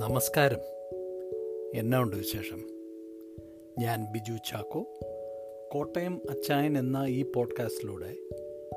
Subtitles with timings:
[0.00, 0.58] നമസ്കാരം.
[1.74, 2.58] എന്നാ ഉണ്ട് വിശേഷം?
[3.78, 4.86] ഞാൻ ബിജു ചാക്കോ.
[5.72, 8.16] കോട്ടയം അച്ചായൻ എന്ന ഈ പോഡ്കാസ്റ്റിലൂടെ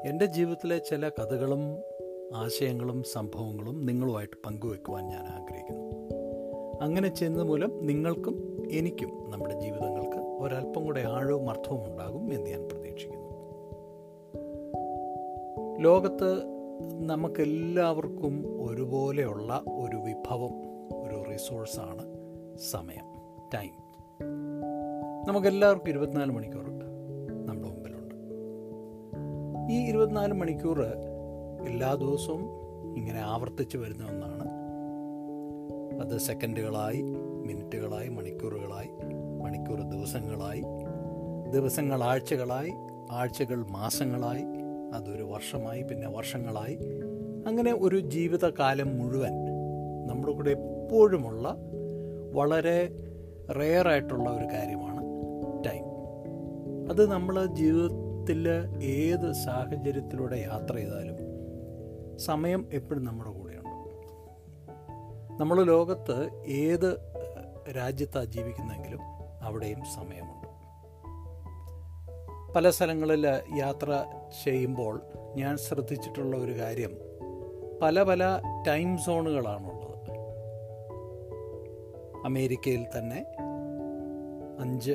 [0.10, 1.62] എന്റെ ജീവിതത്തിലെ ചില കഥകളും
[2.36, 5.92] ആശയങ്ങളും സംഭവങ്ങളും നിങ്ങളുമായിട്ട് പങ്കുവെക്കുവാൻ ഞാൻ ആഗ്രഹിക്കുന്നു.
[6.82, 13.30] അങ്ങനെ ചെയ്യുന്നത് മൂലം നിങ്ങൾക്കും എനിക്കും നമ്മുടെ ജീവിതങ്ങൾക്ക് ഒരല്പം കൂടെ ആഴവും അർത്ഥവും ഉണ്ടാകും എന്ന് ഞാൻ പ്രതീക്ഷിക്കുന്നു.
[15.80, 16.34] ലോകത്ത്
[17.00, 22.06] നമുക്കെല്ലാവർക്കും ഒരുപോലെയുള്ള ഒരു വിഭവം ഒരു റിസോഴ്സാണ്
[22.72, 23.06] സമയം
[23.54, 23.84] ടൈം
[25.28, 26.64] നമുക്കെല്ലാവർക്കും ഇരുപത്തിനാല് മണിക്കൂർ
[27.46, 28.16] നമ്മുടെ മുമ്പിലുണ്ട്.
[29.74, 30.82] ഈ ഇരുപത്തിനാല് മണിക്കൂർ
[31.68, 32.46] എല്ലാ ദിവസവും
[32.98, 34.48] ഇങ്ങനെ ആവർത്തിച്ച് വരുന്ന ഒന്നാണ്.
[36.02, 37.02] അത് സെക്കൻഡുകളായി
[37.48, 38.90] മിനിറ്റുകളായി മണിക്കൂറുകളായി
[39.44, 40.64] മണിക്കൂർ ദിവസങ്ങളായി
[41.52, 42.72] ദിവസങ്ങൾ ആഴ്ചകളായി
[43.12, 44.44] ആഴ്ചകൾ മാസങ്ങളായി
[44.94, 46.76] അതൊരു വർഷമായി പിന്നെ വർഷങ്ങളായി.
[47.48, 49.32] അങ്ങനെ ഒരു ജീവിതകാലം മുഴുവൻ
[50.08, 51.56] നമ്മുടെ കൂടെ എപ്പോഴുമുള്ള
[52.34, 52.90] വളരെ
[53.60, 55.02] റെയറായിട്ടുള്ള ഒരു കാര്യമാണ്
[55.66, 55.84] ടൈം.
[56.90, 58.50] അത് നമ്മൾ ജീവിതത്തിൽ
[58.84, 61.18] ഏത് സാഹചര്യത്തിലൂടെ യാത്ര ചെയ്താലും
[62.18, 63.70] സമയം എപ്പോഴും നമ്മുടെ കൂടെയുണ്ട്.
[65.42, 67.00] നമ്മൾ ലോകത്ത് ഏത്
[67.76, 69.00] രാജ്യത്താണ് ജീവിക്കുന്നെങ്കിലും
[69.42, 70.48] അവിടെയും സമയമുണ്ട്.
[72.54, 74.06] പല സ്ഥലങ്ങളിൽ യാത്ര
[74.44, 75.02] ചെയ്യുമ്പോൾ
[75.36, 76.98] ഞാൻ ശ്രദ്ധിച്ചിട്ടുള്ള ഒരു കാര്യം
[77.82, 79.83] പല പല ടൈം സോണുകളാണുള്ളത്.
[82.26, 83.26] അമേരിക്കയിൽ തന്നെ
[84.60, 84.92] അഞ്ച്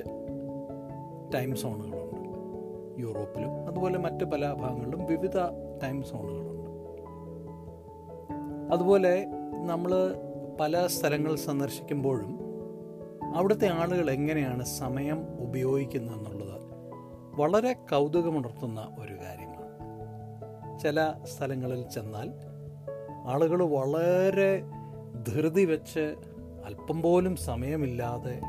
[1.35, 2.29] ടൈം സോണുകളുണ്ട്.
[3.01, 5.37] യൂറോപ്പിലും അതുപോലെ മറ്റ് പല ഭാഗങ്ങളിലും വിവിധ
[5.83, 6.71] ടൈം സോണുകളുണ്ട്.
[8.75, 9.27] അതുപോലെ
[9.67, 9.93] നമ്മൾ
[10.61, 12.39] പല സ്ഥലങ്ങൾ സന്ദർശിക്കുമ്പോഴും
[13.37, 16.63] അവിടുത്തെ ആളുകൾ എങ്ങനെയാണ് സമയം ഉപയോഗിക്കുന്നത് എന്നുള്ളത്
[17.41, 19.59] വളരെ കൗതുകമുണർത്തുന്ന ഒരു കാര്യമാണ്.
[20.79, 22.31] ചില സ്ഥലങ്ങളിൽ ചെന്നാൽ
[23.27, 24.63] ആളുകൾ വളരെ
[25.27, 26.15] ധൃതി വെച്ച്
[26.65, 28.41] അല്പം പോലും സമയമില്ലാതെ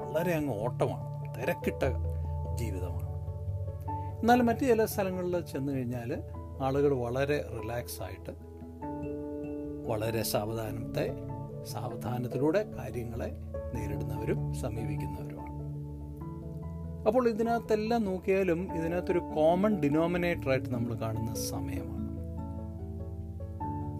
[0.00, 1.82] വളരെ അങ്ങ് ഓട്ടമാണ് തിരക്കിട്ട
[2.54, 3.12] ജീവിതമാണ്.
[4.20, 6.22] എന്നാൽ മറ്റു ചില സ്ഥലങ്ങളിൽ ചെന്ന് കഴിഞ്ഞാൽ
[6.62, 8.30] ആളുകൾ വളരെ റിലാക്സ് ആയിട്ട്
[9.86, 11.10] വളരെ സാവധാനത്തെ
[11.64, 13.32] സാവധാനത്തിലൂടെ കാര്യങ്ങളെ
[13.74, 15.52] നേരിടുന്നവരും സമീപിക്കുന്നവരുമാണ്.
[17.06, 22.02] അപ്പോൾ ഇതിനകത്തെല്ലാം നോക്കിയാലും ഇതിനകത്തൊരു കോമൺ ഡിനോമിനേറ്ററായിട്ട് നമ്മൾ കാണുന്ന സമയമാണ്.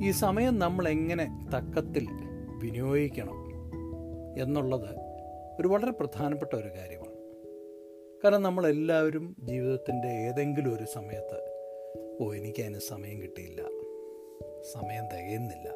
[0.05, 2.09] ഈ സമയം നമ്മൾ എങ്ങനെ തക്കത്തിൽ
[2.49, 3.42] വിനിയോഗിക്കണം?
[4.39, 5.13] എന്നുള്ളത്
[5.61, 7.13] ഒരു വളരെ പ്രധാനപ്പെട്ട ഒരു കാര്യമാണ്.
[8.25, 11.53] കാരണം നമ്മളെല്ലാവരും ജീവിതത്തിന്റെ ഏതെങ്കിലും ഒരു സമയത്ത്
[12.21, 13.63] ഓ എനിക്കതിന് സമയം കിട്ടിയില്ല.
[14.73, 15.69] സമയം തികയുന്നില്ല.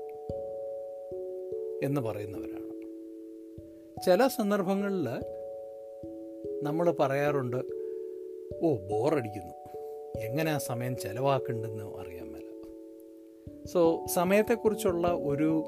[1.86, 2.66] എന്ന് പറയുന്നവരാണ്.
[4.06, 5.08] ചില സന്ദർഭങ്ങളിൽ
[6.62, 7.56] നമ്മൾ പറയാറുണ്ട്
[8.62, 9.54] ഓ ബോറടിക്കുന്നു.
[10.20, 12.25] എങ്ങനെ ആ സമയം ചിലവാക്കേണ്ടെന്ന് അറിയാൻ മേല
[13.66, 15.64] സോ സമയത്തെക്കുറിച്ചുള്ള ഒരു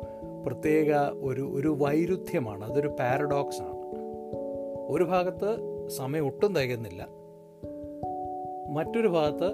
[0.46, 2.64] പ്രത്യേക ഒരു ഒരു വൈരുദ്ധ്യമാണ്.
[2.64, 3.78] അതൊരു പാരഡോക്സ് ആണ്.
[4.88, 5.56] ഒരു ഭാഗത്ത്
[5.88, 7.08] സമയം ഒട്ടും തികയുന്നില്ല.
[8.70, 9.52] മറ്റൊരു ഭാഗത്ത്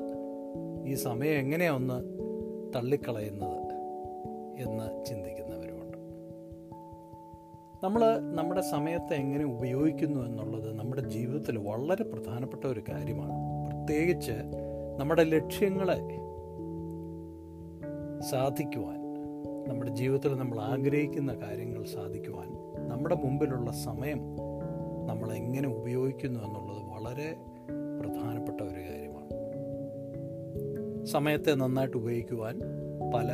[0.87, 2.05] ഈ സമയം എങ്ങനെയാണ് ഒന്ന്
[2.77, 3.75] തള്ളിക്കളയുന്നത്
[4.59, 5.99] എന്ന് ചിന്തിക്കുന്നവരുമുണ്ട്.
[7.85, 13.33] നമ്മൾ നമ്മുടെ സമയത്തെ എങ്ങനെ ഉപയോഗിക്കുന്നു എന്നുള്ളത് നമ്മുടെ ജീവിതത്തിൽ വളരെ പ്രധാനപ്പെട്ട ഒരു കാര്യമാണ്.
[13.67, 14.33] പ്രത്യേകിച്ച്
[14.99, 16.25] നമ്മുടെ ലക്ഷ്യങ്ങളെ
[18.31, 19.05] സാധിക്കുവാൻ
[19.69, 22.49] നമ്മുടെ ജീവിതത്തിൽ നമ്മൾ ആഗ്രഹിക്കുന്ന കാര്യങ്ങൾ സാധിക്കുവാൻ
[22.89, 24.19] നമ്മുടെ മുമ്പിലുള്ള സമയം
[25.07, 27.37] നമ്മൾ എങ്ങനെ ഉപയോഗിക്കുന്നു എന്നുള്ളത് വളരെ
[28.01, 29.25] പ്രധാനപ്പെട്ട ഒരു കാര്യമാണ്.
[31.05, 32.61] സമയത്തെ നന്നായിട്ട് ഉപയോഗിക്കുവാൻ
[33.15, 33.33] പല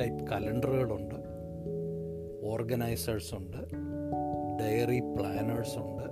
[0.00, 1.14] ടൈപ്പ് കലണ്ടറുകളുണ്ട്
[2.46, 3.56] ഓർഗനൈസേഴ്സ് ഉണ്ട്
[4.60, 6.02] ഡയറി പ്ലാനേഴ്സ് ഉണ്ട്.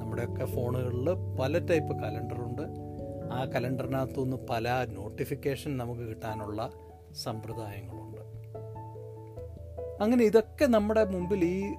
[0.00, 2.62] നമ്മുടെയൊക്കെ ഫോണുകളിൽ പല ടൈപ്പ് കലണ്ടറുണ്ട്.
[3.32, 6.70] ആ കലണ്ടറിനകത്തുനിന്ന് പല നോട്ടിഫിക്കേഷൻ നമുക്ക് കിട്ടാനുള്ള
[7.14, 8.20] സമ്പ്രദായങ്ങളുണ്ട്.
[10.02, 11.74] അങ്ങനെ ഇതൊക്കെ നമ്മുടെ മുമ്പിൽ ഈ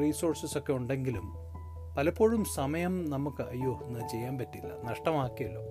[0.00, 1.34] റീസോഴ്സസ് ഒക്കെ ഉണ്ടെങ്കിലും
[1.96, 5.62] പലപ്പോഴും സമയം നമുക്ക് അയ്യോ ഇന്ന് ചെയ്യാൻ പറ്റില്ല നഷ്ടമാക്കിയല്ലോ.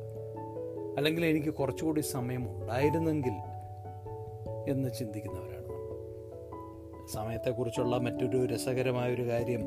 [0.97, 3.33] അല്ലെങ്കിൽ എനിക്ക് കുറച്ചുകൂടി സമയം ഉണ്ടായിരുന്നെങ്കിൽ
[4.69, 5.57] എന്ന് ചിന്തിക്കുന്നവരാണ്
[7.13, 9.61] സമയത്തെക്കുറിച്ചുള്ള മറ്റൊരു രസകരമായൊരു കാര്യം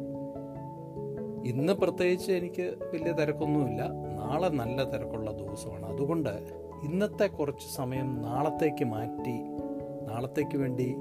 [1.47, 3.83] ഇന്ന് പ്രത്യേകിച്ച് എനിക്ക് വലിയ തിരക്കൊന്നുമില്ല.
[4.17, 5.87] നാളെ നല്ല തിരക്കുള്ള ദിവസമാണ്.
[5.87, 6.31] അതുകൊണ്ട്
[6.85, 9.37] ഇന്നത്തെ കുറച്ച് സമയം നാളത്തേക്ക് മാറ്റി
[10.07, 10.97] നാളത്തേക്ക് വേണ്ടി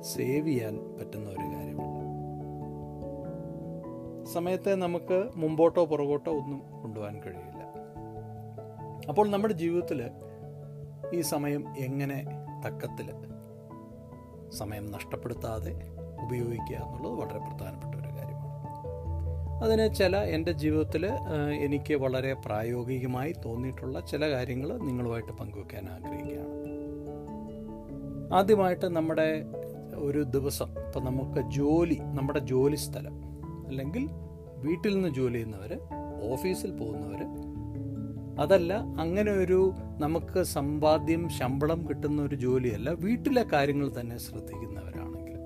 [0.00, 1.90] സേവ് ചെയ്യാൻ പറ്റുന്ന ഒരു കാര്യമാണ്
[4.26, 7.62] സമയത്തെ നമുക്ക് മുമ്പോട്ടോ പുറകോട്ടോ ഒന്നും കൊണ്ടുപോകാൻ കഴിയില്ല.
[9.08, 10.10] അപ്പോൾ നമ്മുടെ ജീവിതത്തിൽ
[11.14, 12.24] ഈ സമയം എങ്ങനെ
[12.66, 13.08] തക്കത്തിൽ
[14.50, 15.72] സമയം നഷ്ടപ്പെടുത്താതെ
[16.24, 17.79] ഉപയോഗിക്കുക എന്നുള്ളത് വളരെ കാര്യമാണ്
[19.62, 21.06] അതിന് ചില എന്റെ ജീവിതത്തിൽ
[21.60, 26.56] എനിക്ക് വളരെ പ്രായോഗികമായി തോന്നിയിട്ടുള്ള ചില കാര്യങ്ങൾ നിങ്ങളുമായിട്ട് പങ്കുവെക്കാൻ ആഗ്രഹിക്കുകയാണ്.
[28.34, 29.44] ആദ്യമായിട്ട് നമ്മുടെ
[29.94, 33.16] ഒരു ദിവസം ഇപ്പം നമുക്ക് ജോലി നമ്മുടെ ജോലി സ്ഥലം
[33.66, 34.08] അല്ലെങ്കിൽ
[34.66, 35.78] വീട്ടിൽ നിന്ന് ജോലി ചെയ്യുന്നവർ
[36.32, 37.20] ഓഫീസിൽ പോകുന്നവർ
[38.40, 45.36] അതല്ല അങ്ങനെ ഒരു നമുക്ക് സമ്പാദ്യം ശമ്പളം കിട്ടുന്ന ഒരു ജോലിയല്ല വീട്ടിലെ കാര്യങ്ങൾ തന്നെ ശ്രദ്ധിക്കുന്നവരാണെങ്കിൽ.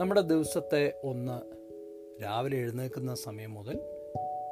[0.00, 1.63] നമ്മുടെ ദിവസത്തെ ഒന്ന്
[2.22, 3.80] രാവിലെ എഴുന്നേൽക്കുന്ന സമയം മുതൽ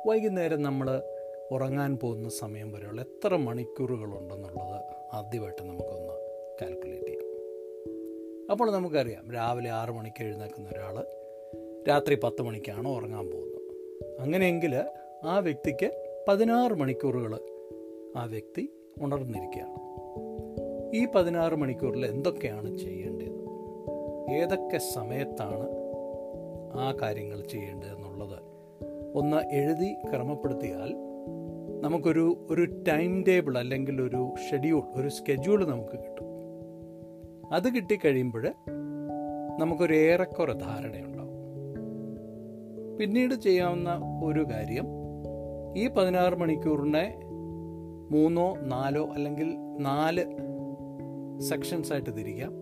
[0.06, 1.02] വൈകുന്നേരം നമ്മൾ
[1.50, 4.80] ഉറങ്ങാൻ പോകുന്ന സമയം വരെയുള്ള എത്ര മണിക്കൂറുകളുണ്ടെന്നുള്ളത്
[5.12, 6.14] ആദ്യമായിട്ട് നമുക്കൊന്ന്
[6.62, 7.28] കാൽക്കുലേറ്റ് ചെയ്യാം.
[8.50, 11.06] അപ്പോൾ നമുക്കറിയാം രാവിലെ ആറ് മണിക്ക് എഴുന്നേൽക്കുന്ന ഒരാൾ
[11.88, 13.62] രാത്രി പത്ത് മണിക്കാണ് ഉറങ്ങാൻ പോകുന്നത്.
[14.20, 14.84] അങ്ങനെയെങ്കിൽ
[15.24, 17.38] ആ വ്യക്തിക്ക് പതിനാറ് മണിക്കൂറുകൾ
[18.16, 18.72] ആ വ്യക്തി
[19.02, 19.82] ഉണർന്നിരിക്കുകയാണ്.
[20.96, 23.42] ഈ പതിനാറ് മണിക്കൂറിൽ എന്തൊക്കെയാണ് ചെയ്യേണ്ടത്?
[24.32, 25.81] ഏതൊക്കെ സമയത്താണ്
[26.74, 28.38] ആ കാര്യങ്ങൾ ചെയ്യേണ്ടതെന്നുള്ളത്
[29.14, 30.94] ഒന്ന് എഴുതി ക്രമപ്പെടുത്തിയാൽ
[31.80, 36.26] നമുക്കൊരു ഒരു ടൈം ടേബിൾ അല്ലെങ്കിൽ ഒരു ഷെഡ്യൂൾ ഒരു സ്കെഡ്യൂൾ നമുക്ക് കിട്ടും.
[37.52, 38.52] അത് കിട്ടിക്കഴിയുമ്പോൾ
[39.58, 41.32] നമുക്കൊരു ഏറെക്കുറെ ധാരണയുണ്ടാവും.
[42.98, 44.86] പിന്നീട് ചെയ്യാവുന്ന ഒരു കാര്യം
[45.76, 47.20] ഈ പതിനാറ് മണിക്കൂറിനെ
[48.10, 50.24] മൂന്നോ നാലോ അല്ലെങ്കിൽ നാല്
[51.40, 52.52] സെക്ഷൻസ് ആയിട്ട് തിരിക്കാം.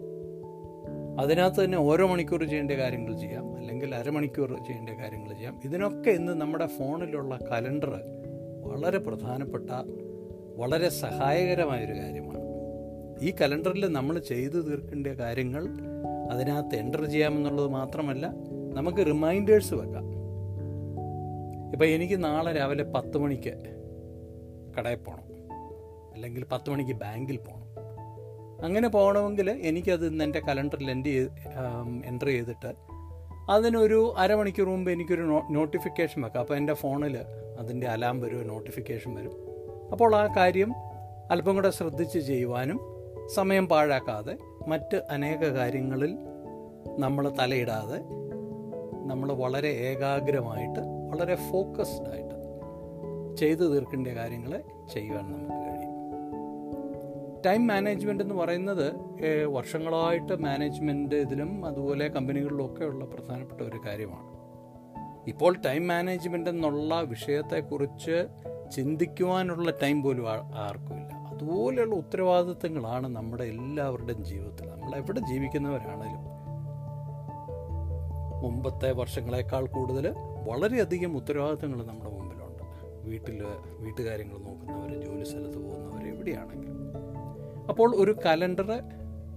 [1.21, 3.60] അതിനകത്ത് തന്നെ ഓരോ മണിക്കൂർ ചെയ്യേണ്ട കാര്യങ്ങൾ ചെയ്യാം.
[3.71, 5.61] അല്ലെങ്കിൽ അരമണിക്കൂർ ചെയ്യേണ്ട കാര്യങ്ങൾ ചെയ്യാം.
[5.65, 8.01] ഇതിനൊക്കെ ഇന്ന് നമ്മുടെ ഫോണിലുള്ള കലണ്ടർ
[8.65, 9.71] വളരെ പ്രധാനപ്പെട്ട
[10.57, 12.39] വളരെ സഹായകരമായൊരു കാര്യമാണ്.
[13.23, 15.69] ഈ കലണ്ടറിൽ നമ്മൾ ചെയ്തു തീർക്കേണ്ട കാര്യങ്ങൾ
[16.31, 18.31] അതിനകത്ത് എന്റർ ചെയ്യാമെന്നുള്ളത് മാത്രമല്ല
[18.75, 20.05] നമുക്ക് റിമൈൻഡേഴ്സ് വെക്കാം.
[21.73, 23.55] ഇപ്പം എനിക്ക് നാളെ രാവിലെ പത്ത് മണിക്ക്
[24.79, 25.25] കടയിൽ പോകണം.
[26.15, 27.61] അല്ലെങ്കിൽ പത്ത് മണിക്ക് ബാങ്കിൽ പോകണം.
[28.65, 31.29] അങ്ങനെ പോകണമെങ്കിൽ എനിക്കത് ഇന്ന് എന്റെ കലണ്ടറിൽ എന്റെ
[32.05, 32.90] എന്റർ ചെയ്തിട്ട്
[33.49, 36.43] അതിനൊരു അരമണിക്കൂർ മുമ്പ് എനിക്കൊരു നോട്ടിഫിക്കേഷൻ വെക്കാം.
[36.43, 37.19] അപ്പോൾ എന്റെ ഫോണിൽ
[37.59, 39.33] അതിന്റെ അലാം വരും നോട്ടിഫിക്കേഷൻ വരും.
[39.93, 40.73] അപ്പോൾ ആ കാര്യം
[41.31, 42.81] അല്പം കൂടെ ശ്രദ്ധിച്ച് ചെയ്യുവാനും
[43.35, 44.37] സമയം പാഴാക്കാതെ
[44.69, 46.17] മറ്റ് അനേക കാര്യങ്ങളിൽ
[46.99, 47.99] നമ്മൾ തലയിടാതെ
[49.07, 52.41] നമ്മൾ വളരെ ഏകാഗ്രമായിട്ട് വളരെ ഫോക്കസ്ഡായിട്ട്
[53.37, 55.80] ചെയ്തു തീർക്കേണ്ട കാര്യങ്ങളെ ചെയ്യുവാൻ നമുക്ക് കഴിയും.
[57.47, 58.87] ടൈം മാനേജ്മെന്റ് എന്ന് പറയുന്നത്
[59.45, 64.31] വർഷങ്ങളായിട്ട് മാനേജ്മെന്റ് ഇതിലും അതുപോലെ കമ്പനികളിലൊക്കെ ഉള്ള പ്രധാനപ്പെട്ട ഒരു കാര്യമാണ്.
[65.31, 68.29] ഇപ്പോൾ ടൈം മാനേജ്മെന്റ് എന്നുള്ള വിഷയത്തെക്കുറിച്ച്
[68.75, 74.69] ചിന്തിക്കുവാനുള്ള ടൈം പോലും ആർക്കുമില്ല അതുപോലെയുള്ള ഉത്തരവാദിത്തങ്ങളാണ് നമ്മുടെ എല്ലാവരുടെയും ജീവിതത്തിൽ.
[74.69, 76.25] നമ്മൾ എവിടെ ജീവിക്കുന്നവരാണേലും
[78.43, 80.15] മുമ്പത്തെ വർഷങ്ങളെക്കാൾ കൂടുതൽ
[80.49, 82.63] വളരെയധികം ഉത്തരവാദിത്തങ്ങൾ നമ്മുടെ മുമ്പിലുണ്ട്.
[83.09, 83.45] വീട്ടിൽ
[83.79, 86.90] വീട്ടുകാര്യങ്ങൾ നോക്കുന്നവർ ജോലി സ്ഥലത്ത് പോകുന്നവർ എവിടെയാണെങ്കിലും.
[87.71, 88.71] അപ്പോൾ ഒരു കലണ്ടർ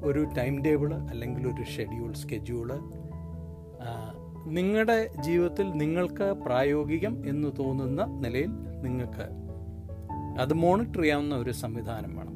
[0.03, 2.69] ഒരു ടൈം ടേബിൾ അല്ലെങ്കിൽ ഒരു ഷെഡ്യൂൾ സ്കെഡ്യൂൾ
[4.45, 8.51] നിങ്ങളുടെ ജീവിതത്തിൽ നിങ്ങൾക്ക് പ്രായോഗികം എന്ന് തോന്നുന്ന നിലയിൽ
[8.85, 9.25] നിങ്ങൾക്ക്
[10.39, 12.35] അത് മോണിറ്റർ ചെയ്യാവുന്ന ഒരു സംവിധാനം വേണം.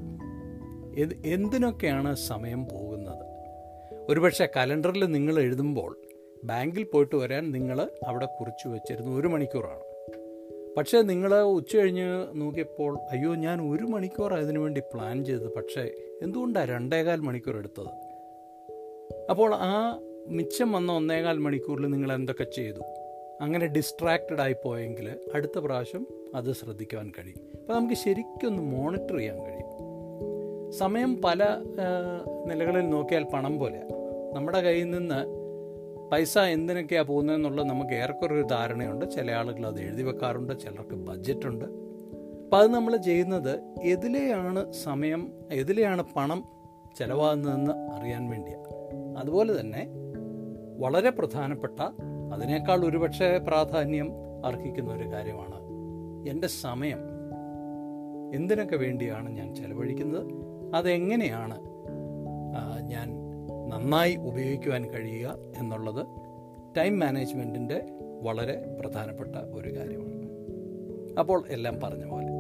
[1.26, 3.26] എന്തിനൊക്കെയാണ് സമയം പോകുന്നത്?
[4.10, 5.92] ഒരുപക്ഷെ കലണ്ടറിൽ നിങ്ങൾ എഴുതുമ്പോൾ
[6.44, 7.78] ബാങ്കിൽ പോയിട്ട് വരാൻ നിങ്ങൾ
[8.08, 9.84] അവിടെ കുറിച്ച് വെച്ചിരുന്നു ഒരു മണിക്കൂറാണ്.
[10.78, 15.54] പക്ഷേ നിങ്ങൾ ഉച്ച കഴിഞ്ഞ് നോക്കിയപ്പോൾ അയ്യോ ഞാൻ ഒരു മണിക്കൂർ അതിനു വേണ്ടി പ്ലാൻ ചെയ്തത്.
[15.54, 15.92] പക്ഷേ
[16.22, 17.88] എന്തുകൊണ്ടാണ് രണ്ടേകാൽ മണിക്കൂർ എടുത്തത്?
[19.30, 22.80] അപ്പോൾ ആ മിച്ചം വന്ന ഒന്നേകാൽ മണിക്കൂറിൽ നിങ്ങൾ എന്തൊക്കെ ചെയ്തു?
[23.42, 27.60] അങ്ങനെ ഡിസ്ട്രാക്റ്റഡ് ആയി പോയെങ്കിൽ അടുത്ത പ്രാവശ്യം അത് ശ്രദ്ധിക്കുവാൻ കഴിയും.
[27.62, 29.78] അപ്പോൾ നമുക്ക് ശരിക്കൊന്ന് മോണിറ്റർ ചെയ്യാൻ കഴിയും.
[30.72, 31.44] സമയം പല
[32.46, 33.90] നിലകളിൽ നോക്കിയാൽ പണം പോലെയാണ്
[34.36, 35.37] നമ്മുടെ കയ്യിൽ നിന്ന്
[36.12, 39.12] പൈസ എന്തിനൊക്കെയാണ് പോകുന്നതെന്നുള്ളത് നമുക്ക് ഏറെക്കുറെ ഒരു ധാരണയുണ്ട്.
[39.12, 41.66] ചില ആളുകൾ അത് എഴുതി വെക്കാറുണ്ട് ചിലർക്ക് ബഡ്ജറ്റുണ്ട്.
[41.66, 46.44] അപ്പോൾ അത് നമ്മൾ ചെയ്യുന്നത് എതിലെയാണ് സമയം എതിലെയാണ് പണം
[46.98, 48.64] ചിലവാകുന്നതെന്ന് അറിയാൻ വേണ്ടിയാണ്
[49.18, 49.88] അതുപോലെ തന്നെ
[50.78, 51.80] വളരെ പ്രധാനപ്പെട്ട
[52.34, 54.12] അതിനേക്കാൾ ഒരുപക്ഷെ പ്രാധാന്യം
[54.46, 55.60] അർഹിക്കുന്ന ഒരു കാര്യമാണ്
[56.30, 57.00] എന്റെ സമയം.
[58.34, 60.28] എന്തിനൊക്കെ വേണ്ടിയാണ് ഞാൻ ചെലവഴിക്കുന്നത്?
[60.76, 61.58] അതെങ്ങനെയാണ്
[62.88, 63.27] ഞാൻ
[63.68, 66.08] നന്നായി ഉപയോഗിക്കുവാൻ കഴിയുക എന്നുള്ളത്
[66.78, 67.82] ടൈം മാനേജ്മെന്റിന്റെ
[68.22, 70.18] വളരെ പ്രധാനപ്പെട്ട ഒരു കാര്യമാണ്.
[71.20, 72.37] അപ്പോൾ എല്ലാം പറഞ്ഞ പോലെ